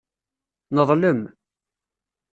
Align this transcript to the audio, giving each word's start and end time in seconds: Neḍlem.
Neḍlem. 0.75 1.21